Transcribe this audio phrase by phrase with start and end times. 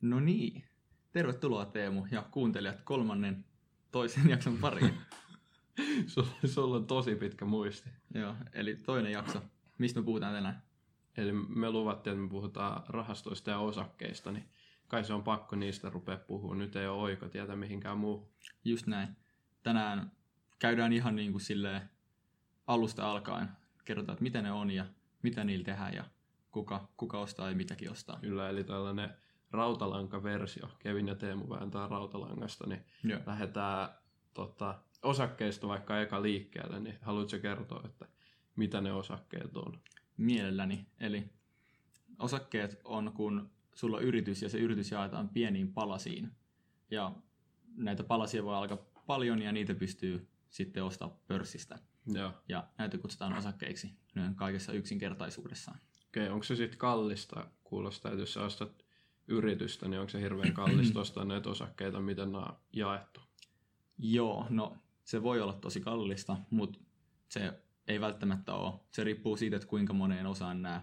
[0.00, 0.64] No niin,
[1.12, 3.44] tervetuloa Teemu ja kuuntelijat kolmannen
[3.90, 4.94] toisen jakson pariin.
[6.06, 7.90] sulla, sulla on tosi pitkä muisti.
[8.14, 9.42] Joo, eli toinen jakso.
[9.78, 10.62] Mistä me puhutaan tänään?
[11.16, 14.48] Eli me luvattiin, että me puhutaan rahastoista ja osakkeista, niin
[14.88, 16.54] kai se on pakko niistä rupea puhua.
[16.54, 18.32] Nyt ei ole oikotietä mihinkään muu.
[18.64, 19.08] Just näin.
[19.62, 20.12] Tänään
[20.58, 21.90] käydään ihan niin kuin silleen
[22.66, 23.48] alusta alkaen.
[23.84, 24.86] Kerrotaan, että mitä ne on ja
[25.22, 26.04] mitä niillä tehdään ja
[26.50, 28.18] kuka, kuka ostaa ja mitäkin ostaa.
[28.20, 29.10] Kyllä, eli tällainen
[29.50, 30.68] rautalankaversio.
[30.78, 33.20] Kevin ja Teemu vääntää rautalangasta, niin Joo.
[33.26, 33.88] lähdetään
[34.34, 38.06] tota, osakkeista vaikka eka liikkeelle, niin haluatko kertoa, että
[38.56, 39.80] mitä ne osakkeet on?
[40.16, 40.86] Mielelläni.
[41.00, 41.30] Eli
[42.18, 46.30] osakkeet on, kun sulla on yritys ja se yritys jaetaan pieniin palasiin.
[46.90, 47.12] Ja
[47.76, 51.78] näitä palasia voi alkaa paljon ja niitä pystyy sitten ostaa pörssistä.
[52.06, 52.32] Joo.
[52.48, 53.90] Ja näitä kutsutaan osakkeiksi
[54.36, 55.78] kaikessa yksinkertaisuudessaan.
[56.08, 57.46] Okei, onko se sitten kallista?
[57.64, 58.84] Kuulostaa, että jos sä ostat
[59.30, 63.20] yritystä, niin onko se hirveän kallista ostaa näitä osakkeita, miten nämä on jaettu?
[63.98, 66.78] Joo, no se voi olla tosi kallista, mutta
[67.28, 67.52] se
[67.86, 68.80] ei välttämättä ole.
[68.90, 70.82] Se riippuu siitä, että kuinka moneen osaan nämä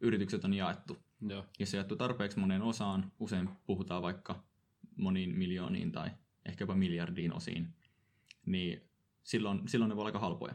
[0.00, 0.96] yritykset on jaettu.
[1.28, 1.44] Joo.
[1.58, 4.44] Jos se jaettu tarpeeksi moneen osaan, usein puhutaan vaikka
[4.96, 6.10] moniin miljooniin tai
[6.46, 7.74] ehkä jopa miljardiin osiin,
[8.46, 8.90] niin
[9.22, 10.54] silloin, silloin ne voi olla aika halpoja.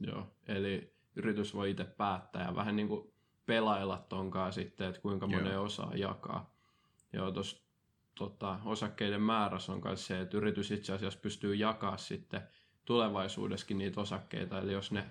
[0.00, 3.12] Joo, eli yritys voi itse päättää ja vähän niin kuin
[3.46, 5.40] pelailla tonkaan sitten, että kuinka Joo.
[5.40, 6.51] monen osaa jakaa.
[7.12, 7.62] Joo, tuossa
[8.14, 12.42] tota, osakkeiden määrässä on myös se, että yritys itse asiassa pystyy jakaa sitten
[12.84, 14.58] tulevaisuudessakin niitä osakkeita.
[14.58, 15.04] Eli jos ne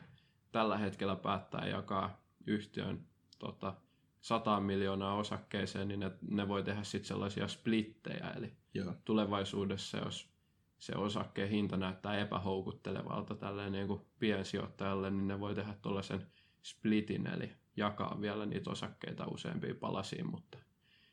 [0.52, 3.05] tällä hetkellä päättää jakaa yhtiön
[3.39, 3.73] tota,
[4.22, 8.31] 100 miljoonaa osakkeeseen, niin ne, ne voi tehdä sitten sellaisia splittejä.
[8.38, 8.94] Eli Joo.
[9.05, 10.31] tulevaisuudessa, jos
[10.77, 16.27] se osakkeen hinta näyttää epähoukuttelevalta tälleen niin kuin piensijoittajalle, niin ne voi tehdä tuollaisen
[16.63, 20.57] splitin, eli jakaa vielä niitä osakkeita useampiin palasiin, mutta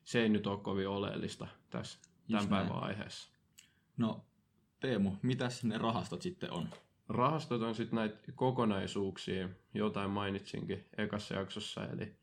[0.08, 1.98] se ei nyt ole kovin oleellista tässä
[2.30, 2.48] tämän näin.
[2.48, 3.32] päivän aiheessa.
[3.96, 4.24] No
[4.80, 6.68] Teemu, mitäs ne rahastot sitten on?
[7.08, 12.16] Rahastot on sitten näitä kokonaisuuksia, jotain mainitsinkin ekassa jaksossa, eli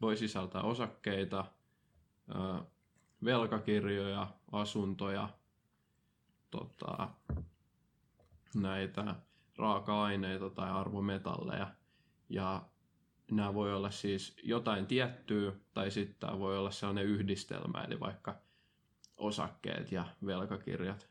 [0.00, 1.44] voi sisältää osakkeita,
[3.24, 5.28] velkakirjoja, asuntoja,
[6.50, 7.08] tota,
[8.54, 9.14] näitä
[9.56, 11.74] raaka-aineita tai arvometalleja.
[12.28, 12.62] Ja
[13.30, 18.40] nämä voi olla siis jotain tiettyä, tai sitten tämä voi olla sellainen yhdistelmä, eli vaikka
[19.16, 21.08] osakkeet ja velkakirjat.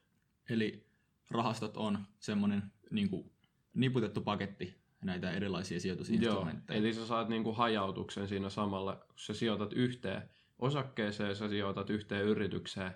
[0.50, 0.86] Eli
[1.32, 3.32] rahastot on semmoinen niin kuin,
[3.74, 6.80] niputettu paketti näitä erilaisia Joo, sijoitusinstrumentteja.
[6.80, 10.30] eli sä saat niinku hajautuksen siinä samalla, kun sä sijoitat yhteen
[10.60, 12.92] osakkeeseen, sä sijoitat yhteen yritykseen,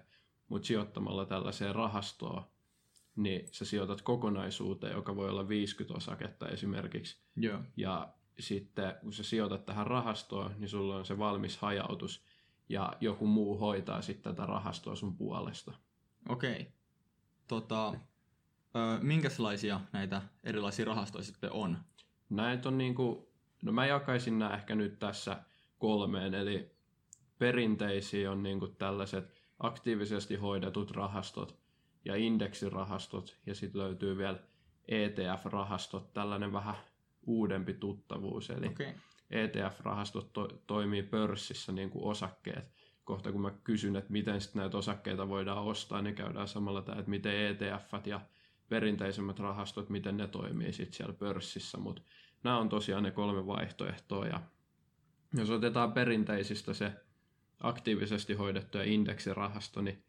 [0.48, 2.44] mutta sijoittamalla tällaiseen rahastoon,
[3.16, 7.18] niin sä sijoitat kokonaisuuteen, joka voi olla 50 osaketta esimerkiksi.
[7.36, 7.60] Joo.
[7.78, 12.26] Ja sitten kun sä sijoitat tähän rahastoon, niin sulla on se valmis hajautus,
[12.70, 15.74] ja joku muu hoitaa sitten tätä rahastoa sun puolesta.
[16.30, 16.68] Okei.
[17.48, 21.78] Tota, ö, minkälaisia näitä erilaisia rahastoja sitten on?
[22.30, 23.32] Näitä on niinku,
[23.64, 25.44] no mä jakaisin nämä ehkä nyt tässä
[25.80, 26.72] kolmeen, eli
[27.38, 31.60] perinteisiä on niinku tällaiset aktiivisesti hoidetut rahastot
[32.06, 34.40] ja indeksirahastot, ja sitten löytyy vielä
[34.88, 36.76] ETF-rahastot, tällainen vähän
[37.28, 38.94] uudempi tuttavuus, eli Okei.
[39.30, 42.72] ETF-rahastot to- toimii pörssissä niin kuin osakkeet.
[43.04, 47.00] Kohta kun mä kysyn, että miten sit näitä osakkeita voidaan ostaa, niin käydään samalla tämä,
[47.00, 48.22] että miten ETF ja
[48.70, 51.78] perinteisemmät rahastot, miten ne toimii sit siellä pörssissä.
[51.78, 52.02] Mutta
[52.44, 54.28] nämä on tosiaan ne kolme vaihtoehtoa.
[54.28, 54.42] Ja
[55.34, 56.94] jos otetaan perinteisistä se
[57.60, 60.04] aktiivisesti hoidettu ja indeksirahasto, niin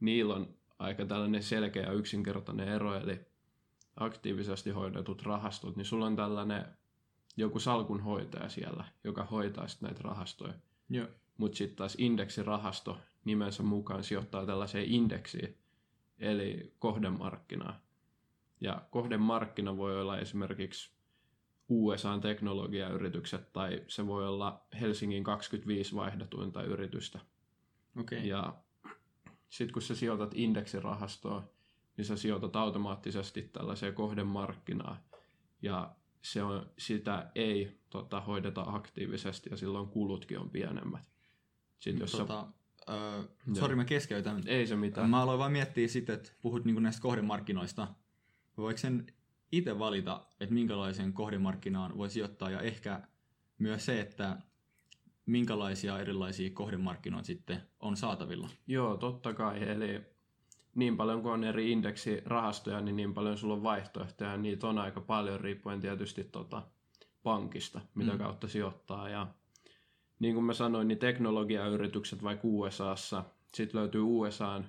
[0.00, 3.33] niillä on aika tällainen selkeä ja yksinkertainen ero, eli
[3.96, 6.64] aktiivisesti hoidetut rahastot, niin sulla on tällainen
[7.36, 10.54] joku salkunhoitaja siellä, joka hoitaa sitten näitä rahastoja.
[10.90, 11.06] Joo.
[11.38, 15.58] Mutta sitten taas indeksirahasto nimensä mukaan sijoittaa tällaiseen indeksiin,
[16.18, 17.74] eli kohdemarkkinaan.
[18.60, 20.90] Ja kohdemarkkina voi olla esimerkiksi
[21.68, 27.18] USAn teknologiayritykset tai se voi olla Helsingin 25 vaihdetuinta yritystä.
[28.00, 28.28] Okei.
[28.28, 28.54] Ja
[29.48, 31.44] sitten kun sä sijoitat indeksirahastoon,
[31.96, 34.96] niin sä sijoitat automaattisesti tällaiseen kohdemarkkinaan.
[35.62, 41.02] Ja se on, sitä ei tota, hoideta aktiivisesti ja silloin kulutkin on pienemmät.
[41.78, 42.46] Sitten jos tota,
[42.86, 44.36] Tota, ö, sori, mä keskeytän.
[44.36, 45.10] sä, ei se mitään.
[45.10, 47.88] Mä aloin vaan miettiä sitten, että puhut niinku näistä kohdemarkkinoista.
[48.56, 49.06] Voiko sen
[49.52, 53.00] itse valita, että minkälaisen kohdemarkkinaan voi sijoittaa ja ehkä
[53.58, 54.38] myös se, että
[55.26, 58.48] minkälaisia erilaisia kohdemarkkinoita sitten on saatavilla.
[58.66, 59.62] Joo, totta kai.
[59.68, 60.00] Eli
[60.74, 64.36] niin paljon kuin on eri indeksirahastoja, niin niin paljon sulla on vaihtoehtoja.
[64.36, 66.62] Niitä on aika paljon riippuen tietysti tota
[67.22, 68.18] pankista, mitä Mm.
[68.18, 69.08] kautta sijoittaa.
[69.08, 69.26] Ja
[70.18, 73.24] niin kuin mä sanoin, niin teknologiayritykset vaikka USAssa
[73.54, 74.64] Sitten löytyy USAn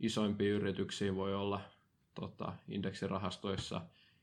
[0.00, 1.60] isoimpia yrityksiä, voi olla
[2.14, 3.80] tota, indeksirahastoissa.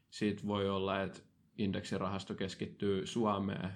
[0.10, 1.20] Sitten voi olla, että
[1.58, 3.72] indeksirahasto keskittyy Suomeen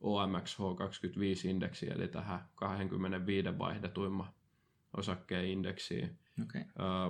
[0.00, 4.28] OMX H25-indeksiin, eli tähän 25 vaihdetuimman
[4.96, 6.18] osakkeen indeksiin.
[6.42, 6.64] Okay.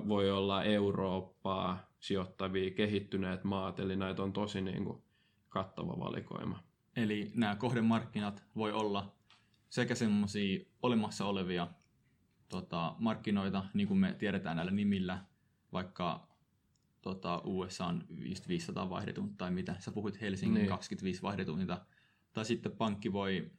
[0.09, 5.03] Voi olla Eurooppaa sijoittavia kehittyneet maat, eli näitä on tosi niin kuin,
[5.49, 6.63] kattava valikoima.
[6.97, 9.13] Eli nämä kohdemarkkinat voi olla
[9.69, 11.69] sekä semmoisia olemassa olevia
[12.49, 15.25] tota, markkinoita, niin kuin me tiedetään näillä nimillä,
[15.73, 16.29] vaikka
[17.03, 18.05] tota, USA on
[18.49, 20.69] 500 vaihdetunta tai mitä, sä puhuit Helsingin niin.
[20.69, 21.81] 25 vaihdetunta,
[22.33, 23.51] tai sitten pankki voi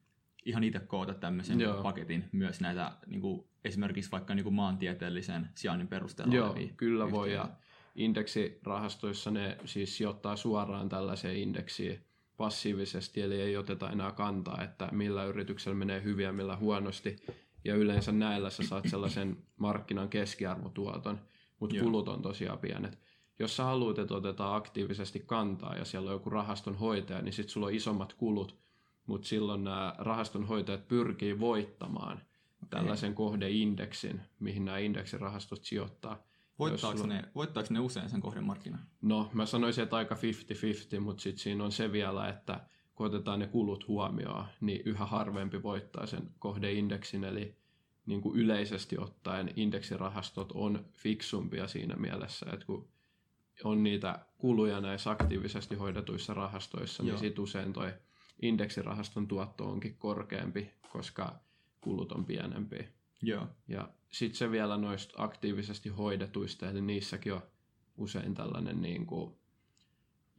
[0.46, 1.84] ihan itse koota tämmöisen Joo.
[1.84, 7.12] paketin myös näitä niin kuin, esimerkiksi vaikka niin kuin maantieteellisen sijainnin perusteella Joo, kyllä yhteyden.
[7.12, 7.50] voi ja
[7.96, 12.06] indeksirahastoissa ne siis sijoittaa suoraan tällaiseen indeksiin
[12.38, 17.16] passiivisesti, eli ei oteta enää kantaa, että millä yrityksellä menee hyvin ja millä huonosti.
[17.66, 21.20] Ja yleensä näillä sä saat sellaisen markkinan keskiarvotuoton,
[21.60, 23.00] mutta kulut on tosiaan pienet.
[23.40, 27.50] Jos sä haluat, että otetaan aktiivisesti kantaa ja siellä on joku rahaston hoitaja, niin sitten
[27.50, 28.60] sulla on isommat kulut,
[29.10, 32.70] mutta silloin nämä rahaston hoitajat pyrkii voittamaan okay.
[32.70, 36.24] tällaisen kohdeindeksin, mihin nämä indeksirahastot sijoittaa.
[36.60, 37.14] Voittaako, sulla...
[37.14, 38.80] ne, voittaako ne usein sen kohdemarkkinan?
[39.02, 42.60] No, mä sanoisin, että aika 50-50, mutta sitten siinä on se vielä, että
[42.96, 47.56] kun otetaan ne kulut huomioon, niin yhä harvempi voittaa sen kohdeindeksin, eli
[48.06, 52.88] niin kuin yleisesti ottaen indeksirahastot on fiksumpia siinä mielessä, että kun
[53.64, 57.16] on niitä kuluja näissä aktiivisesti hoidetuissa rahastoissa, niin Joo.
[57.16, 57.94] niin sitten usein toi
[58.42, 61.40] indeksirahaston tuotto onkin korkeampi, koska
[61.82, 62.88] kulut on pienempi.
[63.22, 63.48] Joo.
[63.68, 67.42] Ja sitten se vielä noista aktiivisesti hoidetuista, eli niissäkin on
[67.98, 69.36] usein tällainen niin kuin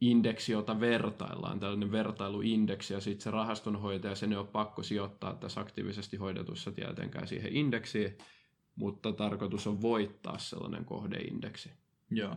[0.01, 5.61] indeksi, jota vertaillaan, tällainen vertailuindeksi, ja sitten se rahastonhoitaja, sen ei ole pakko sijoittaa tässä
[5.61, 8.17] aktiivisesti hoidetussa tietenkään siihen indeksiin,
[8.75, 11.71] mutta tarkoitus on voittaa sellainen kohdeindeksi.
[12.11, 12.35] Joo.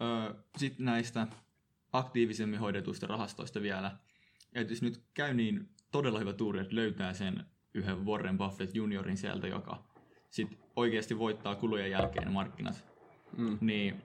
[0.00, 1.26] Öö, sitten näistä
[1.92, 3.96] aktiivisemmin hoidetuista rahastoista vielä.
[4.54, 7.44] Että jos nyt käy niin todella hyvä tuuri, että löytää sen
[7.74, 9.84] yhden Warren Buffett juniorin sieltä, joka
[10.30, 12.84] sit oikeasti voittaa kulujen jälkeen markkinat,
[13.36, 13.58] mm.
[13.60, 14.02] niin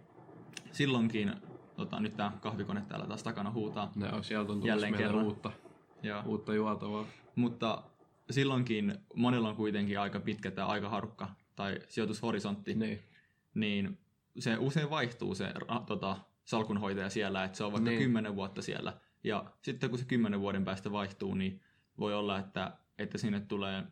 [0.72, 1.34] silloinkin,
[1.76, 3.92] tota, nyt tämä kahvikone täällä taas takana huutaa.
[3.96, 5.26] Ne on, sieltä on jälleen kerran.
[5.26, 5.52] uutta,
[6.04, 6.24] ja.
[6.26, 7.06] uutta juotavaa.
[7.36, 7.84] Mutta
[8.30, 13.00] silloinkin monella on kuitenkin aika pitkä tämä aikaharukka tai sijoitushorisontti, niin,
[13.54, 13.98] niin
[14.40, 15.54] se usein vaihtuu se
[15.88, 18.00] tota, salkunhoitaja siellä, että se on vaikka niin.
[18.00, 18.94] kymmenen vuotta siellä.
[19.26, 21.62] Ja sitten kun se kymmenen vuoden päästä vaihtuu, niin
[22.00, 23.84] voi olla, että, että sinne tulee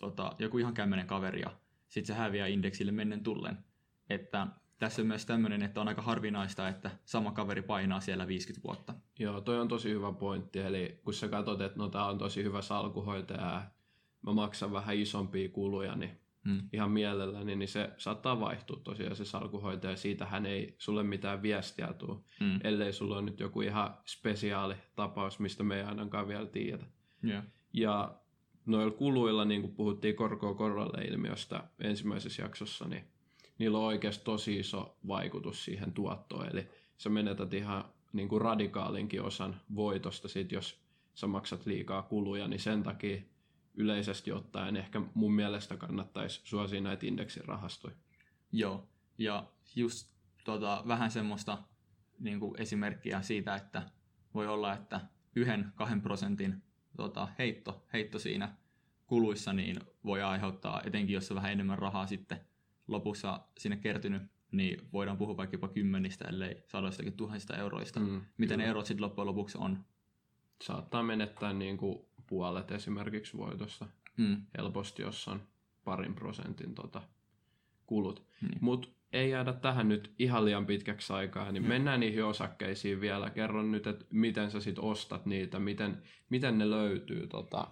[0.00, 1.50] tota, joku ihan kämmenen kaveri ja
[1.88, 3.58] sitten se häviää indeksille mennen tullen.
[4.10, 4.46] Että
[4.78, 8.94] tässä on myös tämmöinen, että on aika harvinaista, että sama kaveri painaa siellä 50 vuotta.
[9.18, 10.58] Joo, toi on tosi hyvä pointti.
[10.58, 13.62] Eli kun sä katsot, että no tää on tosi hyvä salkuhoitaja,
[14.22, 16.68] mä maksan vähän isompia kuluja, niin hmm.
[16.72, 19.96] ihan mielelläni, niin se saattaa vaihtua tosiaan se salkuhoitaja.
[19.96, 22.60] Siitähän ei sulle mitään viestiä tule, hmm.
[22.64, 26.84] ellei sulla ole nyt joku ihan spesiaali tapaus, mistä me ei ainakaan vielä tiedä.
[27.24, 27.44] Yeah.
[27.72, 28.14] Ja
[28.66, 33.04] noilla kuluilla, niin kuin puhuttiin korkoa korolle ilmiöstä ensimmäisessä jaksossa, niin
[33.58, 36.48] niillä on oikeasti tosi iso vaikutus siihen tuottoon.
[36.48, 36.66] Eli
[36.98, 40.82] sä menetät ihan niin kuin radikaalinkin osan voitosta sit, jos
[41.14, 43.22] sä maksat liikaa kuluja, niin sen takia
[43.74, 47.96] yleisesti ottaen ehkä mun mielestä kannattaisi suosia näitä indeksirahastoja.
[48.52, 48.88] Joo,
[49.18, 50.12] ja just
[50.44, 51.58] tota, vähän semmoista
[52.18, 53.82] niin kuin esimerkkiä siitä, että
[54.34, 55.00] voi olla, että
[55.36, 56.62] yhden, kahden prosentin
[56.96, 58.56] tota, heitto, heitto siinä
[59.06, 62.40] kuluissa niin voi aiheuttaa, etenkin jos on vähän enemmän rahaa sitten
[62.88, 68.00] lopussa sinne kertynyt, niin voidaan puhua vaikka jopa kymmenistä, ellei sadoistakin tuhansista euroista.
[68.00, 69.84] Mm, Miten ne erot sitten loppujen lopuksi on?
[70.62, 73.86] Saattaa menettää niin kuin puolet esimerkiksi voitosta
[74.16, 74.42] mm.
[74.58, 75.42] helposti, jos on
[75.84, 77.02] parin prosentin tota,
[77.86, 78.26] kulut.
[78.42, 78.58] Niin.
[78.60, 81.68] Mutta ei jäädä tähän nyt ihan liian pitkäksi aikaa, niin mm.
[81.68, 83.30] mennään niihin osakkeisiin vielä.
[83.30, 87.68] Kerron nyt, että miten sä sit ostat niitä, miten, miten ne löytyy tota,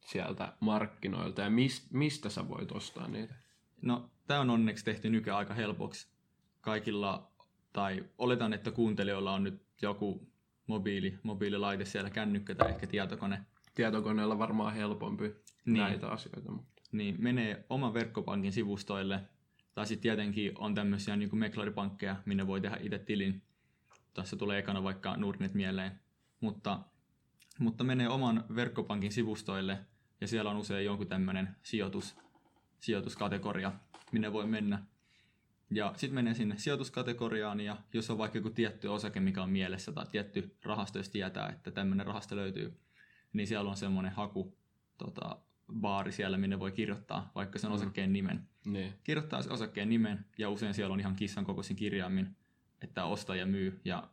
[0.00, 3.34] sieltä markkinoilta ja mist, mistä sä voit ostaa niitä?
[3.82, 6.08] No, tämä on onneksi tehty nykyään aika helpoksi
[6.60, 7.32] kaikilla,
[7.72, 10.32] tai oletan, että kuuntelijoilla on nyt joku
[10.66, 13.46] mobiili, mobiililaite siellä, kännykkä tai ehkä tietokone.
[13.74, 15.24] Tietokoneella varmaan helpompi
[15.64, 15.78] niin.
[15.78, 16.52] näitä asioita.
[16.52, 16.82] Mutta.
[16.92, 19.20] Niin, menee oman verkkopankin sivustoille,
[19.74, 23.42] tai sitten tietenkin on tämmöisiä niin meklaripankkeja, minne voi tehdä itse tilin.
[24.14, 26.00] Tässä tulee ekana vaikka Nordnet mieleen.
[26.40, 26.80] Mutta,
[27.58, 29.78] mutta menee oman verkkopankin sivustoille,
[30.20, 32.16] ja siellä on usein jonkun tämmöinen sijoitus,
[32.80, 33.72] sijoituskategoria,
[34.12, 34.82] minne voi mennä.
[35.70, 39.92] Ja sitten menee sinne sijoituskategoriaan, ja jos on vaikka joku tietty osake, mikä on mielessä,
[39.92, 42.83] tai tietty rahasto, jos tietää, että tämmöinen rahasto löytyy,
[43.34, 44.58] niin siellä on semmoinen haku
[44.98, 45.38] tota,
[45.80, 47.74] baari siellä, minne voi kirjoittaa vaikka sen mm.
[47.74, 48.48] osakkeen nimen.
[48.64, 48.92] Niin.
[49.04, 52.36] Kirjoittaa se osakkeen nimen ja usein siellä on ihan kissan kokoisin kirjaimin,
[52.82, 53.80] että osta ja myy.
[53.84, 54.10] Ja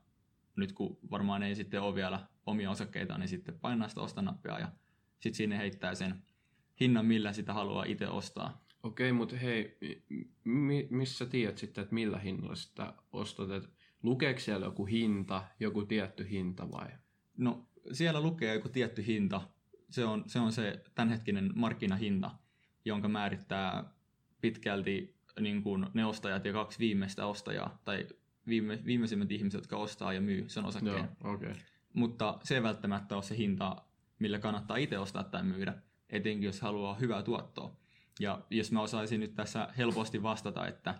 [0.55, 4.71] nyt kun varmaan ei sitten ole vielä omia osakkeita, niin sitten painaa sitä osta-nappia ja
[5.19, 6.23] sitten sinne heittää sen
[6.79, 8.65] hinnan, millä sitä haluaa itse ostaa.
[8.83, 9.77] Okei, mutta hei,
[10.43, 13.69] mi- missä tiedät sitten, että millä hinnalla sitä ostat?
[14.03, 16.87] Lukeeko siellä joku hinta, joku tietty hinta vai?
[17.37, 19.41] No siellä lukee joku tietty hinta.
[19.89, 22.31] Se on se, on se tämänhetkinen markkinahinta,
[22.85, 23.83] jonka määrittää
[24.41, 28.07] pitkälti niin kuin ne ostajat ja kaksi viimeistä ostajaa, tai
[28.47, 31.09] viime, viimeisimmät ihmiset, jotka ostaa ja myy sen osakkeen.
[31.23, 31.33] Joo.
[31.33, 31.53] Okay.
[31.93, 33.75] Mutta se ei välttämättä ole se hinta,
[34.19, 35.73] millä kannattaa itse ostaa tai myydä,
[36.09, 37.75] etenkin jos haluaa hyvää tuottoa.
[38.19, 40.95] Ja jos mä osaisin nyt tässä helposti vastata, että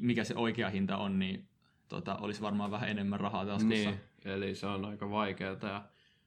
[0.00, 1.48] mikä se oikea hinta on, niin
[1.88, 3.90] tota, olisi varmaan vähän enemmän rahaa taskussa.
[3.90, 5.84] Niin, eli se on aika vaikeaa ja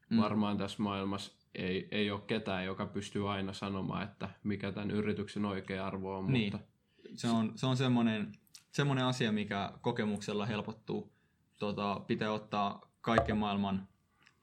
[0.09, 0.17] mm.
[0.21, 5.45] varmaan tässä maailmassa ei, ei ole ketään, joka pystyy aina sanomaan, että mikä tämän yrityksen
[5.45, 6.33] oikea arvo on.
[6.33, 6.53] Niin.
[6.53, 6.67] Mutta...
[7.15, 8.31] Se on, se on semmoinen,
[8.71, 11.11] semmoinen asia, mikä kokemuksella helpottuu.
[11.59, 13.87] Tota, pitää ottaa kaiken maailman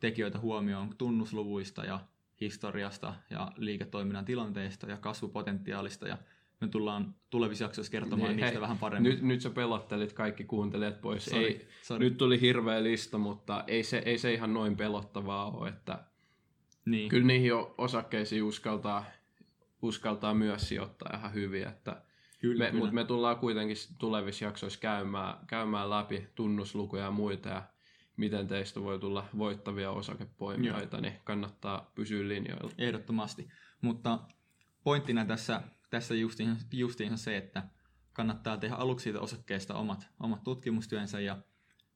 [0.01, 2.01] tekijöitä huomioon tunnusluvuista ja
[2.41, 6.19] historiasta ja liiketoiminnan tilanteista ja kasvupotentiaalista ja
[6.61, 9.11] me tullaan tulevissa jaksoissa kertomaan niin, niistä hei, vähän paremmin.
[9.11, 11.25] Nyt, nyt sä pelottelit kaikki kuuntelijat pois.
[11.25, 12.05] Sorry, ei, sorry.
[12.05, 15.69] Nyt tuli hirveä lista, mutta ei se, ei se ihan noin pelottavaa ole.
[15.69, 16.05] Että
[16.85, 17.09] niin.
[17.09, 19.05] Kyllä niihin osakkeisiin uskaltaa,
[19.83, 21.69] uskaltaa myös sijoittaa ihan hyvin.
[21.69, 22.03] Että
[22.39, 22.79] kyllä, me, kyllä.
[22.79, 27.63] Mutta me tullaan kuitenkin tulevissa jaksoissa käymään, käymään läpi tunnuslukuja ja muita ja
[28.17, 31.03] miten teistä voi tulla voittavia osakepoimijoita, Joo.
[31.03, 32.71] niin kannattaa pysyä linjoilla.
[32.79, 33.49] Ehdottomasti.
[33.81, 34.19] Mutta
[34.85, 37.63] pointtina tässä, tässä justiin, justiinsa se, että
[38.13, 41.39] kannattaa tehdä aluksi siitä osakkeesta omat, omat tutkimustyönsä ja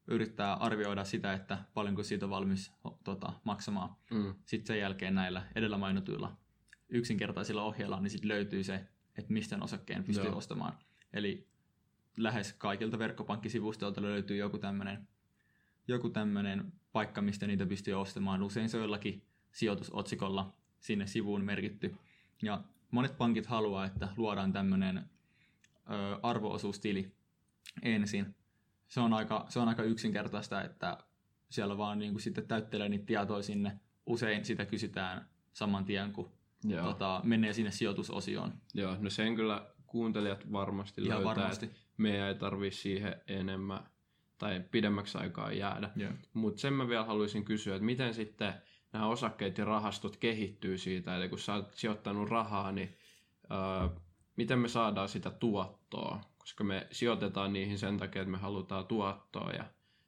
[0.07, 2.71] yrittää arvioida sitä, että paljonko siitä on valmis
[3.03, 3.95] tota, maksamaan.
[4.11, 4.35] Mm.
[4.45, 6.37] Sitten sen jälkeen näillä edellä mainituilla
[6.89, 10.37] yksinkertaisilla ohjeilla niin sitten löytyy se, että mistä osakkeen pystyy Joo.
[10.37, 10.73] ostamaan.
[11.13, 11.47] Eli
[12.17, 15.07] lähes kaikilta verkkopankkisivustoilta löytyy joku tämmöinen
[15.87, 18.43] joku tämmöinen paikka, mistä niitä pystyy ostamaan.
[18.43, 21.95] Usein se on jollakin sijoitusotsikolla sinne sivuun merkitty.
[22.41, 25.09] Ja monet pankit haluaa, että luodaan tämmöinen
[26.23, 27.11] arvoosuustili
[27.81, 28.35] ensin.
[28.87, 30.97] Se on aika, se on aika yksinkertaista, että
[31.49, 33.79] siellä vaan niin kuin sitten täyttelee niitä tietoja sinne.
[34.05, 36.31] Usein sitä kysytään saman tien, kun
[36.63, 36.83] Joo.
[36.83, 38.53] Tota, menee sinne sijoitusosioon.
[38.73, 41.71] Joo, no sen kyllä kuuntelijat varmasti Ihan löytää, varmasti.
[41.97, 43.83] meidän ei tarvitse siihen enemmän
[44.37, 45.89] tai pidemmäksi aikaa jäädä.
[45.99, 46.13] Yeah.
[46.33, 48.53] Mutta sen mä vielä haluaisin kysyä, että miten sitten
[48.93, 52.97] nämä osakkeet ja rahastot kehittyy siitä, eli kun sä oot sijoittanut rahaa, niin
[53.51, 53.89] öö,
[54.35, 59.51] miten me saadaan sitä tuottoa, koska me sijoitetaan niihin sen takia, että me halutaan tuottoa
[59.51, 59.65] ja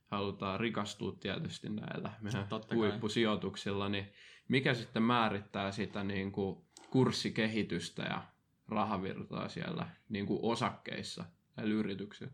[0.08, 4.06] halutaan rikastua tietysti näillä meidän Totta huippusijoituksilla, niin
[4.48, 8.24] mikä sitten määrittää sitä niin kuin kurssikehitystä ja
[8.68, 11.25] rahavirtaa siellä niin kuin osakkeissa
[11.56, 12.34] näillä yrityksillä?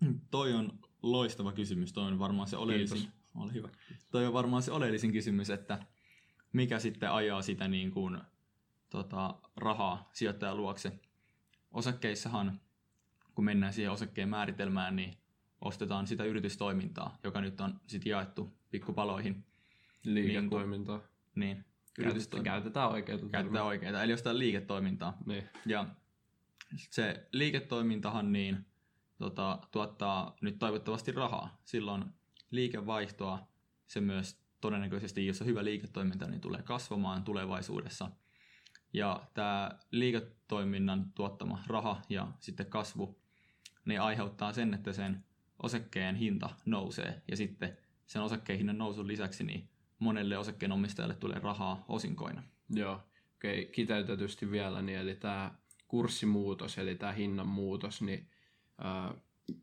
[0.00, 1.92] Hmm, toi on loistava kysymys.
[1.92, 3.68] Toi on varmaan se oleellisin, ole hyvä.
[4.10, 5.78] Toi on varmaan se oleellisin kysymys, että
[6.52, 8.18] mikä sitten ajaa sitä niin kuin,
[8.90, 10.92] tota, rahaa sijoittajan luokse.
[11.72, 12.60] Osakkeissahan,
[13.34, 15.18] kun mennään siihen osakkeen määritelmään, niin
[15.60, 19.44] ostetaan sitä yritystoimintaa, joka nyt on sitten jaettu pikkupaloihin.
[20.04, 20.98] Liiketoimintaa.
[21.34, 21.56] Niin.
[21.56, 21.64] niin
[21.98, 22.52] yritystoimintaa.
[22.52, 23.28] Käytetään oikeita.
[23.28, 25.18] Käytetään oikeita, eli ostetaan liiketoimintaa.
[25.26, 25.44] Niin.
[25.66, 25.86] Ja
[26.90, 28.66] se liiketoimintahan niin
[29.18, 31.60] tota, tuottaa nyt toivottavasti rahaa.
[31.64, 32.04] Silloin
[32.50, 33.48] liikevaihtoa
[33.86, 38.10] se myös todennäköisesti, jos on hyvä liiketoiminta, niin tulee kasvamaan tulevaisuudessa.
[38.92, 43.20] Ja tämä liiketoiminnan tuottama raha ja sitten kasvu,
[43.84, 45.24] niin aiheuttaa sen, että sen
[45.62, 47.22] osakkeen hinta nousee.
[47.28, 47.76] Ja sitten
[48.06, 52.42] sen osakkeen hinnan nousun lisäksi niin monelle osakkeenomistajalle tulee rahaa osinkoina.
[52.70, 53.00] Joo,
[53.34, 53.72] okei, okay.
[53.72, 55.54] kiteytetysti vielä, niin eli tämä
[55.88, 58.30] kurssimuutos, eli tämä hinnan muutos, niin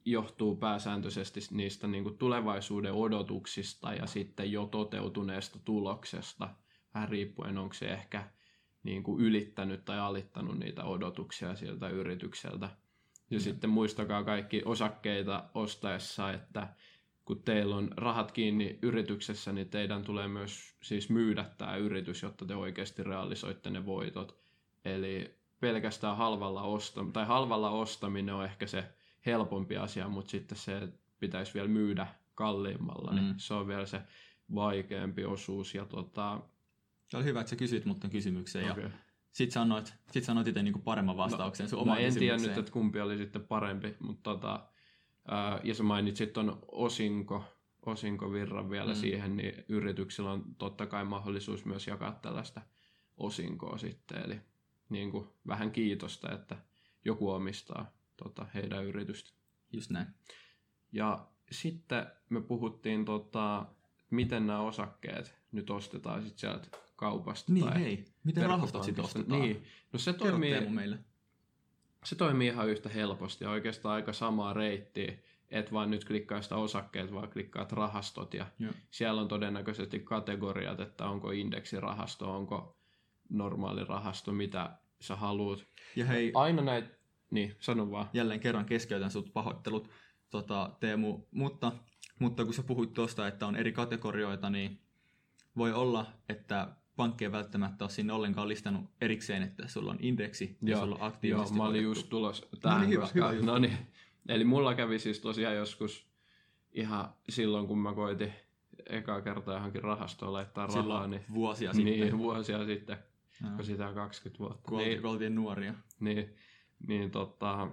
[0.06, 6.50] johtuu pääsääntöisesti niistä niin kuin tulevaisuuden odotuksista ja sitten jo toteutuneesta tuloksesta.
[6.94, 8.30] Vähän riippuen, onko se ehkä
[8.84, 12.70] niin kuin ylittänyt tai alittanut niitä odotuksia sieltä yritykseltä.
[13.30, 13.42] Ja mm.
[13.42, 16.68] sitten muistakaa kaikki osakkeita ostaessa, että
[17.26, 22.46] kun teillä on rahat kiinni yrityksessä, niin teidän tulee myös siis myydä tämä yritys, jotta
[22.46, 24.40] te oikeasti realisoitte ne voitot.
[24.86, 28.84] Eli pelkästään halvalla, ostam- tai halvalla ostaminen on ehkä se
[29.26, 30.90] helpompi asia, mutta sitten se
[31.20, 33.30] pitäisi vielä myydä kalliimmalla, niin mm.
[33.30, 34.02] niin se on vielä se
[34.56, 35.76] vaikeampi osuus.
[35.76, 36.42] Ja tota...
[37.08, 38.84] Se oli hyvä, että sä kysyit mut kysymyksen okay.
[38.84, 38.90] ja
[39.36, 42.58] sit sanoit, sit sanoit itse niinku paremman vastauksen no, sun omaan no en tiedä nyt,
[42.58, 44.68] että kumpi oli sitten parempi, mutta tota,
[45.28, 47.44] ää, ja sä mainitsit ton osinko,
[47.86, 49.00] osinkovirran vielä mm.
[49.00, 52.62] siihen, niin yrityksillä on totta kai mahdollisuus myös jakaa tällaista
[53.18, 54.42] osinkoa sitten, eli
[54.90, 56.58] niin kuin vähän kiitosta, että
[57.06, 59.32] joku omistaa tota, heidän yritystä.
[59.72, 60.08] Just näin.
[60.92, 63.66] Ja sitten me puhuttiin, tota,
[64.10, 67.54] miten nämä osakkeet nyt ostetaan sit sieltä kaupasta.
[67.54, 68.06] Niin, tai hei.
[68.24, 69.42] Miten rahastot sitten ostetaan?
[69.42, 70.98] Niin, no se toimii, meille.
[72.04, 75.14] se toimii ihan yhtä helposti ja oikeastaan aika samaa reittiä,
[75.50, 78.74] et vaan nyt klikkaa sitä osakkeet, vaan klikkaat rahastot ja Joo.
[78.92, 82.78] siellä on todennäköisesti kategoriat, että onko indeksirahasto, onko
[83.30, 85.66] normaali rahasto, mitä sä haluat.
[85.96, 86.90] Ja hei, Aina näitä,
[87.32, 88.10] niin sano vaan.
[88.14, 89.90] jälleen kerran keskeytän sut pahoittelut,
[90.30, 91.72] tota, Teemu, mutta,
[92.20, 94.80] mutta kun sä puhuit tuosta, että on eri kategorioita, niin
[95.58, 100.58] voi olla, että pankki ei välttämättä ole sinne ollenkaan listannut erikseen, että sulla on indeksi
[100.62, 101.90] ja Joo, sulla on Joo, aktiivisesti mä olin otettu.
[102.00, 103.46] just tulos tähän, niin, hyvä, koska, hyvä juttu.
[103.52, 103.78] no niin,
[104.30, 106.08] eli mulla kävi siis tosiaan joskus
[106.74, 108.34] ihan silloin, kun mä koitin
[108.90, 112.98] ekaa kertaa johonkin rahastoon laittaa rahaa, Silloin niin, vuosia niin sitten, vuosia sitten,
[113.42, 113.52] Joo.
[113.56, 114.70] kun sitä on 20 vuotta.
[114.70, 115.74] kun Niin, oltiin nuoria.
[116.00, 116.36] niin,
[116.88, 117.68] niin tota,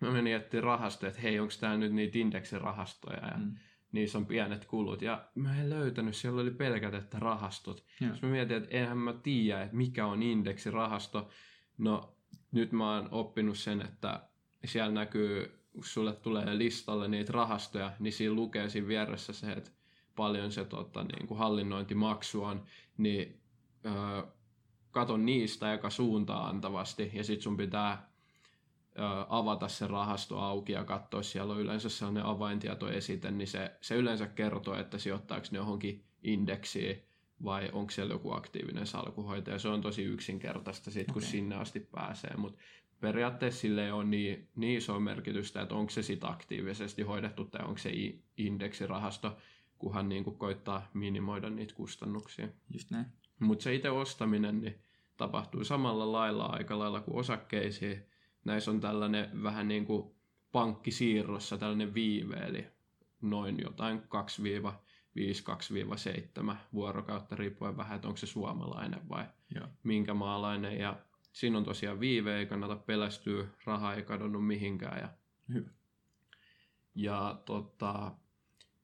[0.00, 3.54] mä menin etsiä rahastoja, että hei, onko tää nyt niitä indeksirahastoja, ja Mm.
[3.92, 7.84] niissä on pienet kulut, ja mä en löytänyt, siellä oli pelkät, että rahastot.
[7.98, 11.28] Sitten mä mietin, että enhän mä tiedä, että mikä on indeksirahasto.
[11.78, 12.16] No,
[12.52, 14.20] nyt mä oon oppinut sen, että
[14.64, 19.70] siellä näkyy, kun sulle tulee listalle niitä rahastoja, niin siinä lukee siinä vieressä se, että
[20.16, 22.64] paljon se tota, niin kuin hallinnointimaksu on,
[22.98, 23.40] niin
[23.86, 24.22] öö,
[24.90, 28.09] kato niistä eka suuntaan antavasti, ja sit sun pitää
[29.28, 34.26] avata se rahasto auki ja katsoa, siellä on yleensä sellainen avaintietoesite, niin se, se yleensä
[34.26, 37.04] kertoo, että sijoittaako ne johonkin indeksiin
[37.44, 39.58] vai onko siellä joku aktiivinen salkuhoitaja.
[39.58, 41.30] Se on tosi yksinkertaista sit, kun Okei.
[41.30, 42.58] sinne asti pääsee, mutta
[43.00, 47.64] periaatteessa sille ei ole niin, niin iso merkitystä, että onko se sit aktiivisesti hoidettu tai
[47.64, 47.92] onko se
[48.36, 49.36] indeksirahasto,
[49.78, 52.48] kunhan niin kuin koittaa minimoida niitä kustannuksia.
[52.70, 53.06] Just näin.
[53.38, 54.80] Mutta se itse ostaminen niin
[55.16, 58.09] tapahtuu samalla lailla aika lailla kuin osakkeisiin.
[58.44, 60.14] Näissä on tällainen vähän niin kuin
[60.52, 62.66] pankkisiirrossa tällainen viive, eli
[63.20, 64.02] noin jotain
[66.52, 69.24] 2-5-2-7 vuorokautta, riippuen vähän, että onko se suomalainen vai
[69.54, 69.66] Joo.
[69.82, 70.78] minkä maalainen.
[70.78, 70.96] Ja
[71.32, 74.98] siinä on tosiaan viive, ei kannata pelästyä, raha ei kadonnut mihinkään.
[75.00, 75.08] Ja,
[75.54, 75.70] Hyvä.
[76.94, 78.12] ja tota,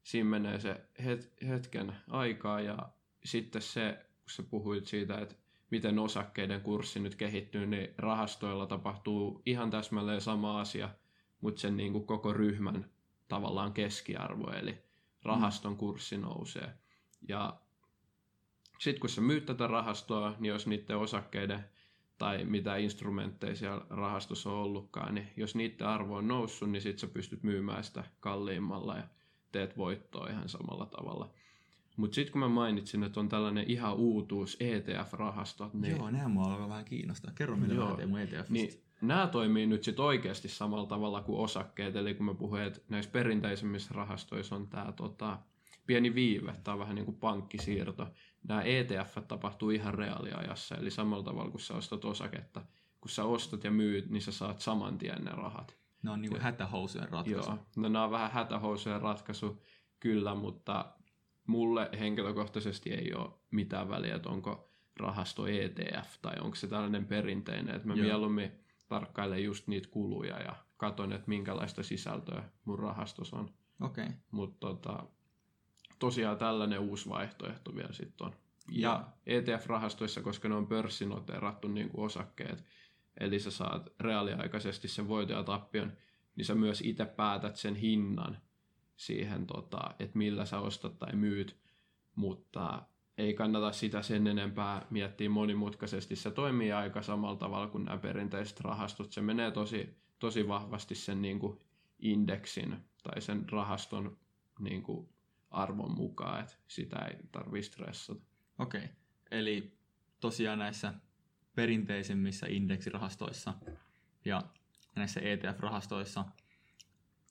[0.02, 2.88] siinä menee se het, hetken aikaa ja
[3.24, 5.34] sitten se, kun sä puhuit siitä, että
[5.70, 10.88] miten osakkeiden kurssi nyt kehittyy, niin rahastoilla tapahtuu ihan täsmälleen sama asia,
[11.40, 12.90] mutta sen niin kuin koko ryhmän
[13.28, 14.78] tavallaan keskiarvo, eli
[15.22, 16.72] rahaston kurssi nousee.
[17.28, 17.60] Ja
[18.78, 21.64] sitten kun sä myyt tätä rahastoa, niin jos niiden osakkeiden
[22.18, 26.98] tai mitä instrumentteja siellä rahastossa on ollutkaan, niin jos niiden arvo on noussut, niin sitten
[26.98, 29.08] sä pystyt myymään sitä kalliimmalla ja
[29.52, 31.34] teet voittoa ihan samalla tavalla.
[31.96, 36.44] Mutta sitten kun mä mainitsin, että on tällainen ihan uutuus ETF-rahastot, niin, Joo, nämä mua
[36.44, 37.32] alkaa vähän kiinnostaa.
[37.34, 37.84] Kerro meille Joo.
[37.84, 38.52] vähän Teemu ETFistä.
[38.52, 41.96] niin nämä toimii nyt sitten oikeasti samalla tavalla kuin osakkeet.
[41.96, 45.38] Eli kun mä puhun, että näissä perinteisemmissä rahastoissa on tämä tota,
[45.86, 48.08] pieni viive, tämä vähän niin kuin pankkisiirto.
[48.48, 52.62] Nämä ETF tapahtuu ihan reaaliajassa, eli samalla tavalla kun sä ostat osaketta.
[53.00, 55.76] Kun sä ostat ja myyt, niin sä saat saman tien ne rahat.
[56.02, 57.50] Ne on niinku hätähousujen ratkaisu.
[57.50, 59.62] Joo, no nämä on vähän hätähousujen ratkaisu,
[60.00, 60.95] kyllä, mutta
[61.46, 67.74] mulle henkilökohtaisesti ei ole mitään väliä, että onko rahasto ETF tai onko se tällainen perinteinen,
[67.74, 68.04] että mä Joo.
[68.04, 68.52] mieluummin
[68.88, 73.50] tarkkailen just niitä kuluja ja katon, että minkälaista sisältöä mun rahastossa on.
[73.80, 74.08] Okay.
[74.30, 75.06] Mutta tota,
[75.98, 78.32] tosiaan tällainen uusi vaihtoehto vielä sitten on.
[78.70, 82.64] Ja- Ja ETF-rahastoissa, koska ne on pörssinoteerattu niin kuin osakkeet,
[83.20, 85.92] eli sä saat reaaliaikaisesti sen voiton ja tappion,
[86.36, 88.38] niin sä myös itse päätät sen hinnan
[88.96, 91.56] siihen, tota, että millä sä ostat tai myyt,
[92.14, 92.82] mutta
[93.18, 96.16] ei kannata sitä sen enempää miettiä monimutkaisesti.
[96.16, 99.12] Se toimii aika samalla tavalla kuin nämä perinteiset rahastot.
[99.12, 101.58] Se menee tosi, tosi vahvasti sen niin kuin
[101.98, 104.18] indeksin tai sen rahaston
[104.60, 105.08] niin kuin
[105.50, 108.20] arvon mukaan, että sitä ei tarvitse stressata.
[108.58, 108.84] Okei.
[108.84, 108.94] Okay.
[109.30, 109.78] Eli
[110.20, 110.94] tosiaan näissä
[111.54, 113.54] perinteisemmissä indeksirahastoissa
[114.24, 114.42] ja
[114.96, 116.24] näissä ETF-rahastoissa,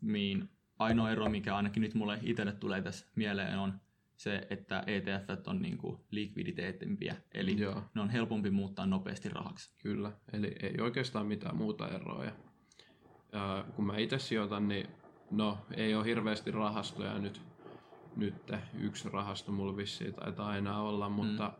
[0.02, 0.50] niin
[0.80, 3.74] ainoa ero, mikä ainakin nyt mulle itselle tulee tässä mieleen, on
[4.18, 7.84] se, että ETF on niinku likviditeettimpiä, eli Joo.
[7.94, 9.74] ne on helpompi muuttaa nopeasti rahaksi.
[9.78, 12.26] Kyllä, eli ei oikeastaan mitään muuta eroa.
[12.26, 12.32] Ja,
[13.32, 14.88] ää, kun mä itse sijoitan, niin
[15.32, 17.42] no ei ole hirveästi rahastoja nyt.
[18.16, 21.54] Nyt yksi rahasto mulla vissiin taitaa aina olla, mutta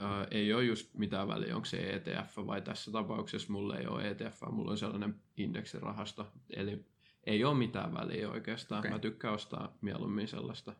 [0.00, 4.08] ää, ei ole just mitään väliä, onko se ETF vai tässä tapauksessa mulla ei ole
[4.08, 6.32] ETF, mulla on sellainen indeksirahasto.
[6.50, 6.91] Eli
[7.24, 8.78] ei ole mitään väliä oikeastaan.
[8.78, 8.90] Okei.
[8.90, 10.74] Mä tykkään ostaa mieluummin sellaista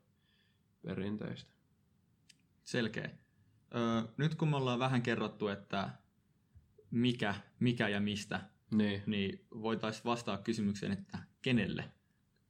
[0.83, 1.52] perinteistä.
[2.64, 3.11] Selkeä.
[3.74, 5.90] Öö, nyt kun me ollaan vähän kerrottu, että
[6.90, 9.02] mikä, mikä ja mistä, Niin.
[9.07, 11.85] niin voitaisiin vastaa kysymykseen, että kenelle?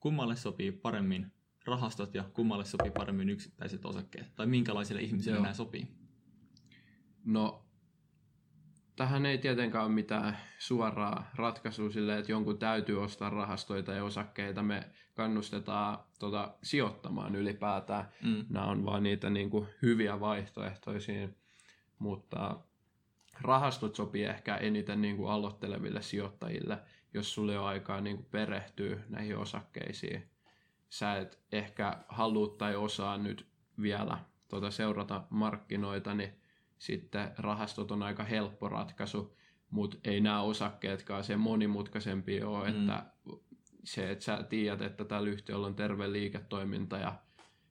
[0.00, 1.33] Kummalle sopii paremmin
[1.64, 4.35] rahastot ja kummalle sopii paremmin yksittäiset osakkeet?
[4.35, 5.42] Tai minkälaisille ihmisille Joo.
[5.42, 5.88] nämä sopii?
[7.24, 7.62] No,
[8.96, 14.62] tähän ei tietenkään ole mitään suoraa ratkaisua sille, että jonkun täytyy ostaa rahastoita ja osakkeita.
[14.62, 18.09] Me kannustetaan tota, sijoittamaan ylipäätään.
[18.24, 18.46] Mm.
[18.48, 21.28] Nämä on vaan niitä niin kuin, hyviä vaihtoehtoisia,
[21.98, 22.57] mutta
[23.40, 26.78] rahastot sopii ehkä eniten niin kuin, aloitteleville sijoittajille,
[27.14, 30.31] jos sulle on aikaa niin kuin, perehtyä näihin osakkeisiin.
[30.90, 33.46] Sä et ehkä halua tai osaa nyt
[33.83, 36.41] vielä tota, seurata markkinoita, niin
[36.83, 39.37] sitten rahastot on aika helppo ratkaisu,
[39.71, 42.81] mutta ei nämä osakkeetkaan sen monimutkaisempia ole, mm.
[42.81, 43.07] että
[43.85, 47.14] se, että sä tiedät, että tällä yhtiöllä on terve liiketoiminta ja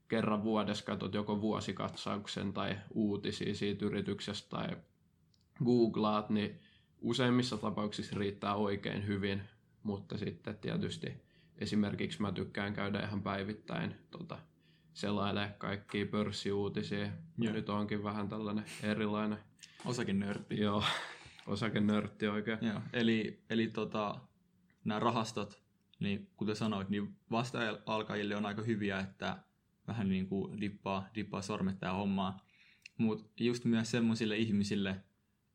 [0.08, 4.68] kerran vuodessa katsot joko vuosikatsauksen tai uutisia siitä yrityksestä tai
[5.64, 6.60] googlaat, niin
[7.02, 9.42] useimmissa tapauksissa riittää oikein hyvin,
[9.84, 11.24] mutta sitten tietysti
[11.58, 14.38] esimerkiksi mä tykkään käydä ihan päivittäin tota,
[14.94, 17.10] selailee kaikkia pörssiuutisia.
[17.38, 19.38] Ja nyt onkin vähän tällainen erilainen,
[19.86, 20.60] Osakenörtti.
[20.60, 20.84] joo,
[21.48, 22.58] osakenörtti oikein.
[22.62, 24.20] Joo, eli, eli tota,
[24.86, 25.62] nämä rahastot,
[26.00, 29.38] niin kuten sanoit, niin vasta-alkajille on aika hyviä, että
[29.88, 32.34] vähän niin kuin dippaa, dippaa sormet tähän hommaan.
[32.98, 35.04] Mutta just myös semmoisille ihmisille,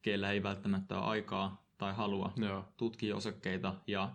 [0.03, 4.12] keillä ei välttämättä ole aikaa tai halua Joo, tutkia osakkeita ja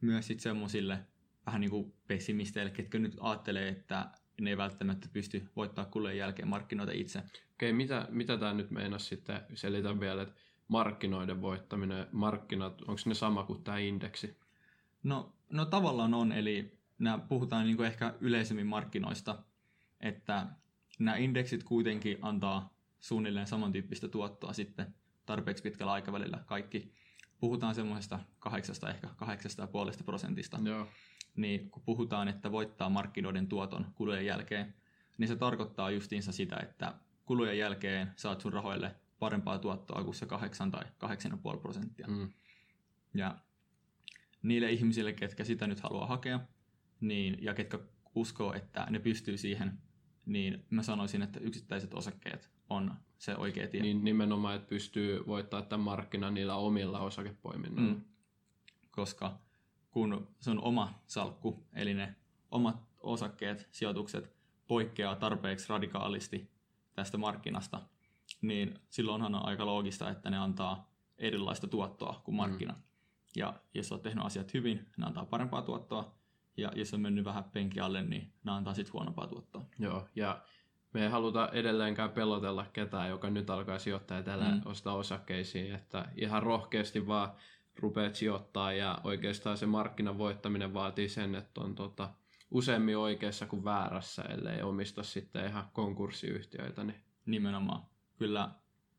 [0.00, 0.98] myös sitten semmoisille
[1.46, 6.48] vähän niin kuin pessimisteille, ketkä nyt ajattelee, että ne ei välttämättä pysty voittaa kulujen jälkeen
[6.48, 7.22] markkinoita itse.
[7.52, 10.34] okei, mitä, mitä tämä nyt meinasi sitten, selitän vielä, että
[10.68, 14.36] markkinoiden voittaminen, markkinat, onko ne sama kuin tämä indeksi?
[15.02, 19.38] No, no tavallaan on, eli nämä puhutaan niin ehkä yleisemmin markkinoista,
[20.00, 20.46] että
[20.98, 24.94] nämä indeksit kuitenkin antaa suunnilleen samantyyppistä tuottoa sitten
[25.26, 26.92] tarpeeksi pitkällä aikavälillä kaikki.
[27.40, 30.58] Puhutaan semmoisesta kahdeksasta, ehkä kahdeksasta ja puolesta prosentista.
[30.64, 30.88] Joo,
[31.36, 34.74] Niin kun puhutaan, että voittaa markkinoiden tuoton kulujen jälkeen,
[35.18, 40.26] niin se tarkoittaa justiinsa sitä, että kulujen jälkeen saat sun rahoille parempaa tuottoa kuin se
[40.26, 40.84] 8 tai
[41.54, 42.06] 8,5 prosenttia.
[42.06, 42.32] mm.
[43.14, 43.38] Ja
[44.42, 46.40] niille ihmisille, ketkä sitä nyt haluaa hakea,
[47.00, 47.78] niin, ja ketkä
[48.14, 49.78] uskoo, että ne pystyy siihen,
[50.26, 53.82] niin mä sanoisin, että yksittäiset osakkeet on se oikea tie.
[53.82, 57.94] niin nimenomaan, että pystyy voittamaan tämän markkinan niillä omilla osakepoiminnoilla.
[57.94, 58.04] Mm.
[58.90, 59.40] Koska
[59.92, 62.16] kun se on oma salkku, eli ne
[62.50, 66.50] omat osakkeet, sijoitukset poikkeaa tarpeeksi radikaalisti
[66.94, 67.80] tästä markkinasta,
[68.42, 72.72] niin silloinhan on aika loogista, että ne antaa erilaista tuottoa kuin markkina.
[72.72, 72.82] Mm.
[73.36, 76.14] Ja jos olet tehnyt asiat hyvin, ne antaa parempaa tuottoa,
[76.56, 79.64] ja jos on mennyt vähän penki alle, niin ne antaa sitten huonompaa tuottoa.
[79.78, 80.42] Joo, ja
[80.92, 84.54] me ei haluta edelleenkään pelotella ketään, joka nyt alkaa sijoittaa ja tällä Mm.
[84.54, 84.62] mm.
[84.64, 87.32] ostaa osakkeisiin, että ihan rohkeasti vaan
[87.78, 92.14] rupeat sijoittaa ja oikeastaan se markkinan voittaminen vaatii sen, että on tota,
[92.50, 96.84] useammin oikeassa kuin väärässä, ellei omista sitten ihan konkurssiyhtiöitä.
[96.84, 97.82] Niin, Nimenomaan.
[98.16, 98.50] Kyllä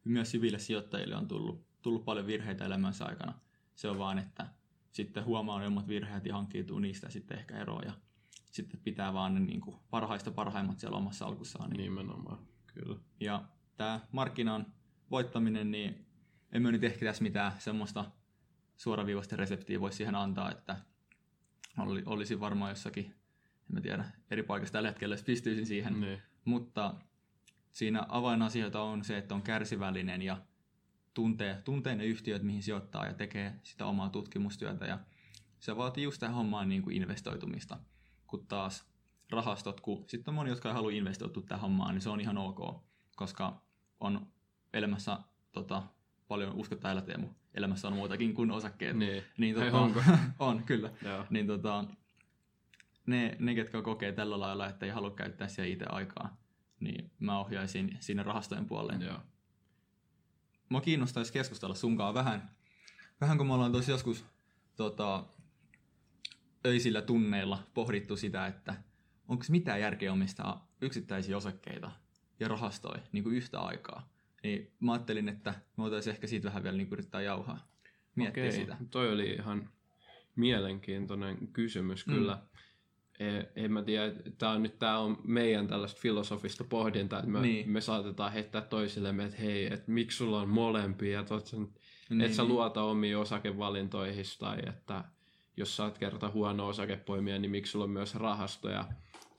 [0.03, 3.33] myös hyville sijoittajille on tullut, tullut paljon virheitä elämänsä aikana.
[3.75, 4.47] Se on vaan, että
[4.91, 7.93] sitten huomaa ne omat virheet ja hankkiutuu niistä sitten ehkä eroon ja
[8.51, 11.69] sitten pitää vaan ne niin kuin parhaista parhaimmat siellä omassa salkussaan.
[11.69, 11.81] Niin.
[11.81, 12.38] nimenomaan,
[12.73, 12.99] kyllä.
[13.19, 13.43] Ja
[13.77, 14.73] tämä markkinan
[15.12, 16.05] voittaminen, niin
[16.51, 18.05] emme nyt ehkä tässä mitään semmoista
[18.77, 20.77] suoraviivaista reseptiä voi siihen antaa, että
[21.77, 26.01] oli, olisi varmaan jossakin, en mä tiedä, eri paikassa tällä hetkellä, jos pystyisin siihen.
[26.01, 26.21] Niin.
[26.45, 26.95] Mutta
[27.71, 30.41] siinä avainasioita on se, että on kärsivällinen ja
[31.13, 34.86] tuntee, tuntee ne yhtiöt, mihin sijoittaa ja tekee sitä omaa tutkimustyötä.
[34.86, 34.99] Ja
[35.59, 37.77] se vaatii just tähän hommaan niin kuin investoitumista.
[38.27, 38.86] Kun taas
[39.31, 42.38] rahastot, kun sitten on moni, jotka ei halua investoitua tähän hommaan, niin se on ihan
[42.38, 42.83] ok,
[43.15, 43.62] koska
[43.99, 44.27] on
[44.73, 45.17] elämässä
[45.51, 45.83] tota,
[46.27, 47.27] paljon uskottaa älä Teemu.
[47.53, 48.97] Elämässä on muutakin kuin osakkeet.
[48.97, 49.23] Niin.
[49.38, 50.03] Niin, tota, onko?
[50.39, 51.25] on, kyllä Joo.
[51.29, 51.86] niin tota,
[53.05, 56.38] ne, ne, ketkä kokee tällä lailla, että ei halua käyttää siihen itse aikaa,
[56.79, 59.05] niin mä ohjaisin sinne rahastojen puolelle.
[59.05, 59.19] Joo.
[60.69, 62.51] Mua kiinnostaisi keskustella sunkaan vähän,
[63.21, 64.25] vähän kun me ollaan tuossa joskus
[64.75, 65.25] tota,
[66.65, 68.75] öisillä tunneilla pohdittu sitä, että
[69.27, 71.91] onko mitään järkeä omistaa yksittäisiä osakkeita
[72.39, 74.12] ja rahastoja niin kuin yhtä aikaa.
[74.43, 77.67] Niin mä ajattelin, että me voitaisiin ehkä siitä vähän vielä niin yrittää jauhaa,
[78.15, 78.77] miettiä Okei, sitä.
[78.91, 79.69] Toi oli ihan
[80.36, 82.13] mielenkiintoinen kysymys Mm.
[82.13, 82.38] kyllä.
[83.19, 87.41] E- en mä tiedä, tämä on nyt tää on meidän tällaista filosofista pohdintaa, että me,
[87.41, 87.69] Niin.
[87.69, 91.36] me saatetaan heittää toisillemme, että hei, että miksi sulla on molempia, että
[92.10, 92.49] Niin, et sä niin.
[92.53, 95.03] luota omiin osakevalintoihin tai että
[95.58, 98.86] jos sä oot kerta huono osakepoimija, niin miksi sulla on myös rahastoja.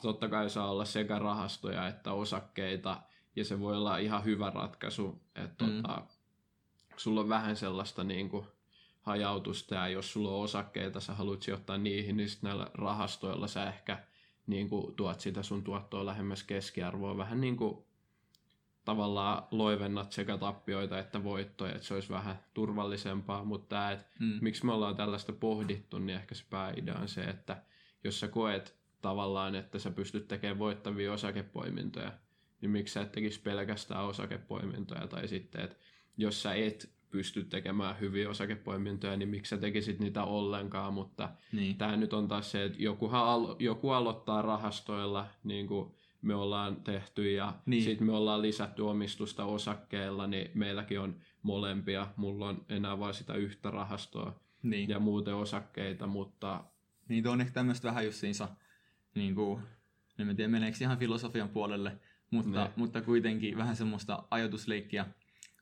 [0.02, 3.02] Totta kai saa olla sekä rahastoja että osakkeita,
[3.36, 5.82] ja se voi olla ihan hyvä ratkaisu, että Mm.
[5.82, 6.02] tota,
[6.96, 8.46] sulla on vähän sellaista niin kuin
[9.00, 13.68] hajautusta ja jos sulla on osakkeita, sä haluat sijoittaa niihin, niin sitten näillä rahastoilla sä
[13.68, 14.04] ehkä
[14.46, 17.16] niin kuin tuot sitä sun tuottoa lähemmäs keskiarvoa.
[17.16, 17.84] Vähän niin kuin
[18.84, 24.38] tavallaan loivennat sekä tappioita että voittoja, että se olisi vähän turvallisempaa, mutta tämä, että mm.
[24.40, 27.62] miksi me ollaan tällaista pohdittu, niin ehkä se pääidea on se, että
[28.04, 32.12] jos sä koet tavallaan, että sä pystyt tekemään voittavia osakepoimintoja,
[32.64, 35.76] niin miksi sä et tekisi pelkästään osakepoimintoja, tai sitten, että
[36.16, 41.76] jos sä et pysty tekemään hyviä osakepoimintoja, niin miksi sä tekisit niitä ollenkaan, mutta niin.
[41.76, 46.76] tämä nyt on taas se, että jokuhan alo- joku aloittaa rahastoilla, niin kuin me ollaan
[46.76, 47.82] tehty, ja niin.
[47.82, 53.34] sitten me ollaan lisätty omistusta osakkeilla, niin meilläkin on molempia, mulla on enää vain sitä
[53.34, 54.88] yhtä rahastoa niin.
[54.88, 56.64] ja muuten osakkeita, mutta...
[57.08, 58.48] Niin on ehkä tämmöistä vähän justiinsa,
[59.14, 59.62] niin kuin,
[60.18, 62.00] en tiedä meneekö ihan filosofian puolelle,
[62.34, 65.06] mutta, mutta kuitenkin vähän semmoista ajatusleikkiä,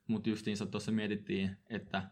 [0.07, 2.03] mutta justiinsa tuossa mietittiin, että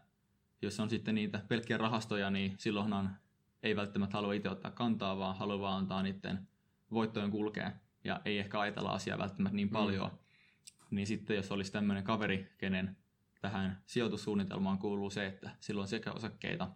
[0.61, 3.17] jos on sitten niitä pelkkiä rahastoja, niin silloinhan
[3.63, 6.47] ei välttämättä halua itse ottaa kantaa, vaan haluaa vaan antaa niiden
[6.91, 7.71] voittojen kulkea
[8.03, 9.73] ja ei ehkä ajatella asiaa välttämättä niin mm.
[9.73, 10.11] paljon.
[10.11, 10.95] Mm.
[10.95, 12.97] Niin sitten jos olisi tämmöinen kaveri, kenen
[13.41, 16.67] tähän sijoitussuunnitelmaan kuuluu se, että silloin sekä osakkeita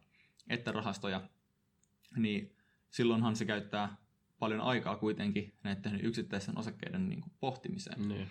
[0.50, 1.22] että rahastoja,
[2.16, 2.56] niin
[2.90, 3.98] silloinhan se käyttää
[4.46, 8.08] paljon aikaa kuitenkin näiden yksittäisten osakkeiden niin kuin pohtimiseen.
[8.08, 8.28] Niin.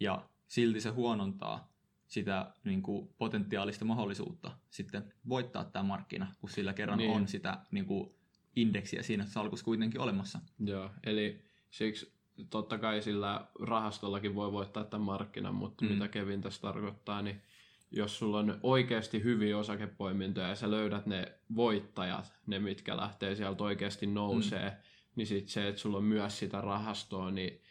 [0.00, 1.72] Ja silti se huonontaa
[2.06, 7.10] sitä niin kuin potentiaalista mahdollisuutta sitten voittaa tämä markkina, kun sillä kerran niin.
[7.10, 8.10] on sitä niin kuin
[8.56, 10.40] indeksiä siinä salkussa kuitenkin olemassa.
[10.58, 12.12] Joo, eli siksi
[12.50, 15.92] totta kai sillä rahastollakin voi voittaa tämän markkinan, mutta mm.
[15.92, 17.42] mitä Kevin tässä tarkoittaa, niin
[17.90, 23.64] jos sulla on oikeasti hyviä osakepoimintoja ja sä löydät ne voittajat, ne mitkä lähtee sieltä
[23.64, 24.76] oikeasti nousee, mm.
[25.16, 27.62] Niin sitten se, että sulla on myös sitä rahastoa, niin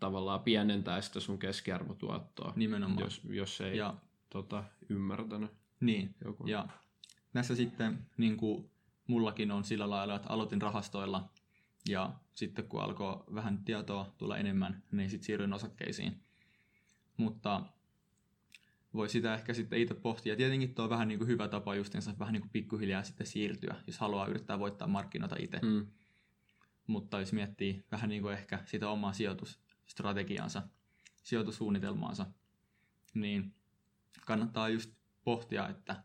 [0.00, 2.52] tavallaan pienentää sitä sun keskiarvotuottoa.
[2.56, 3.04] Nimenomaan.
[3.04, 3.94] Jos, jos ei ja,
[4.30, 5.50] tota, ymmärtänyt.
[5.80, 6.46] Niin, joku.
[6.46, 6.68] ja
[7.32, 8.70] tässä sitten niin kuin
[9.06, 11.28] mullakin on sillä lailla, että aloitin rahastoilla
[11.88, 16.20] ja sitten kun alkoi vähän tietoa tulla enemmän, niin sitten siirryin osakkeisiin.
[17.16, 17.62] Mutta
[18.94, 20.36] voi sitä ehkä sitten itse pohtia.
[20.36, 23.74] Tietenkin tuo on vähän niin kuin hyvä tapa justiinsa vähän niin kuin pikkuhiljaa sitten siirtyä,
[23.86, 25.58] jos haluaa yrittää voittaa markkinoita itse.
[25.62, 25.86] Mm.
[26.86, 30.62] Mutta jos miettii vähän niin kuin ehkä sitä omaa sijoitusstrategiaansa,
[31.22, 32.26] sijoitussuunnitelmaansa,
[33.14, 33.54] niin
[34.26, 34.90] kannattaa just
[35.24, 36.04] pohtia, että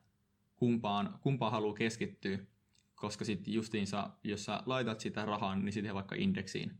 [0.56, 2.40] kumpaan, kumpaan haluaa keskittyä
[2.98, 6.72] koska sitten justiinsa, jos sä laitat sitä rahaa, niin sitten vaikka indeksiin,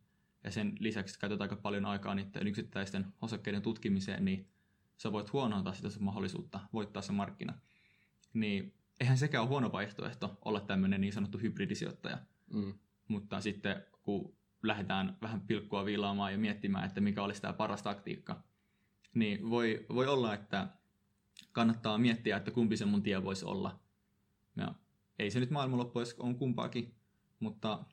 [0.44, 4.48] ja sen lisäksi käytät aika paljon aikaa niiden yksittäisten osakkeiden tutkimiseen, niin
[4.98, 7.54] sä voit huonontaa sitä mahdollisuutta voittaa se markkina.
[8.34, 12.18] Niin eihän sekään ole huono vaihtoehto olla tämmöinen niin sanottu hybridisijoittaja.
[12.54, 12.74] Mm.
[13.08, 18.44] Mutta sitten kun lähdetään vähän pilkkua viilaamaan ja miettimään, että mikä olisi tämä paras taktiikka,
[19.14, 20.68] niin voi, voi olla, että
[21.52, 23.80] kannattaa miettiä, että kumpi se mun tie voisi olla.
[24.56, 24.76] Ja
[25.20, 26.96] ei se nyt maailmanloppu on kumpaakin,
[27.40, 27.86] mutta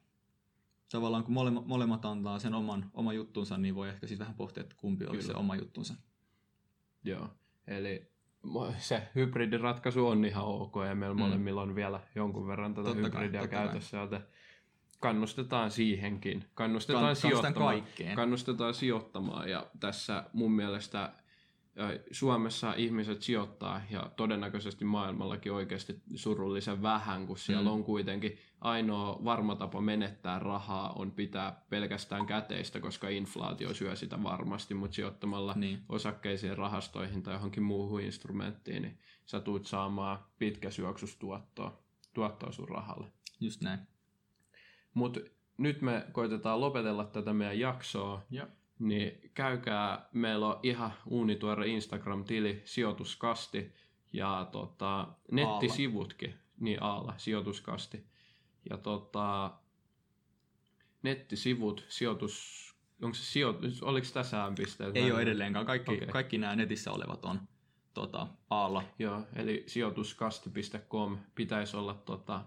[0.93, 4.63] tavallaan kun molemmat, molemmat antaa sen oman, oman juttunsa, niin voi ehkä sitten vähän pohtia,
[4.63, 5.95] että kumpi olisi se oma juttunsa.
[7.05, 7.29] Joo,
[7.67, 8.11] eli
[8.79, 11.21] se hybridiratkaisu on ihan ok ja meillä mm.
[11.21, 14.27] molemmilla on vielä jonkun verran tätä totta hybridia kai, käytössä, joten
[15.01, 16.45] kannustetaan siihenkin.
[16.55, 17.83] Kannustetaan, kan, sijoittamaan,
[18.15, 21.13] kannustetaan sijoittamaan ja tässä mun mielestä
[22.11, 27.75] Suomessa ihmiset sijoittaa ja todennäköisesti maailmallakin oikeasti surullisen vähän, kun siellä mm.
[27.75, 34.23] on kuitenkin ainoa varma tapa menettää rahaa on pitää pelkästään käteistä, koska inflaatio syö sitä
[34.23, 35.79] varmasti, mutta sijoittamalla niin.
[35.89, 43.13] osakkeisiin, rahastoihin tai johonkin muuhun instrumenttiin, niin sä tuut saamaan pitkäsyöksystuottoa tuottoa sun rahalle.
[43.41, 43.79] Just näin.
[44.95, 45.21] Mutta
[45.59, 48.23] nyt me koitetaan lopetella tätä meidän jaksoa.
[48.31, 53.73] Ja niin käykää, meillä on ihan uunituore Instagram-tili, sijoituskasti
[54.13, 56.41] ja tota, nettisivutkin, Aala.
[56.61, 58.07] niin Aala, sijoituskasti.
[58.71, 59.51] Ja tota,
[61.03, 62.65] nettisivut, sijoitus,
[63.03, 64.97] onko se sijoitus, oliko tässä pisteet?
[64.97, 66.09] Ei ole edelleenkaan, kaikki, okay.
[66.09, 67.41] kaikki nämä netissä olevat on
[67.95, 68.83] tota, Aalla.
[68.99, 72.45] Joo, eli sijoituskasti.com pitäisi olla tota,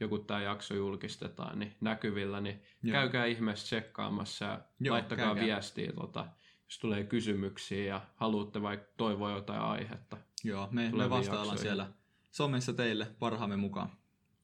[0.00, 2.92] joku tämä jakso julkistetaan, niin näkyvillä, niin Joo.
[2.92, 5.44] käykää ihmeessä tsekkaamassa ja Joo, laittakaa käykää.
[5.44, 6.26] viestiä, tota,
[6.64, 10.16] jos tulee kysymyksiä ja haluatte vaikka toivoa jotain aihetta.
[10.44, 11.58] Joo, me, me vastaillaan jaksoihin.
[11.58, 11.86] siellä
[12.30, 13.90] somessa teille parhaamme mukaan.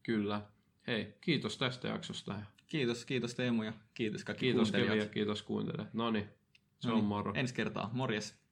[0.03, 0.41] Kyllä.
[0.87, 2.35] Hei, kiitos tästä jaksosta.
[2.67, 5.95] Kiitos, kiitos Teemu ja kiitos kaikki Kiitos Kevi ja kiitos kuuntelijat.
[5.95, 6.29] No niin,
[6.79, 7.33] se Noniin, on moro.
[7.35, 8.46] Ensi kertaa, morjes.